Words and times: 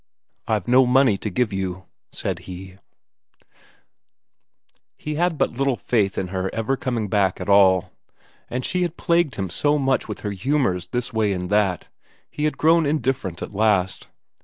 "I've 0.47 0.67
no 0.67 0.87
money 0.87 1.15
to 1.19 1.29
give 1.29 1.53
you," 1.53 1.85
said 2.11 2.39
he. 2.49 2.79
He 4.97 5.13
had 5.13 5.37
but 5.37 5.51
little 5.51 5.75
faith 5.75 6.17
in 6.17 6.29
her 6.29 6.49
ever 6.55 6.75
coming 6.75 7.07
back 7.07 7.39
at 7.39 7.47
all, 7.47 7.91
and 8.49 8.65
she 8.65 8.81
had 8.81 8.97
plagued 8.97 9.35
him 9.35 9.47
so 9.47 9.77
much 9.77 10.07
with 10.07 10.21
her 10.21 10.31
humours 10.31 10.87
this 10.87 11.13
way 11.13 11.31
and 11.33 11.51
that; 11.51 11.87
he 12.31 12.45
had 12.45 12.57
grown 12.57 12.87
indifferent 12.87 13.43
at 13.43 13.53
last. 13.53 14.07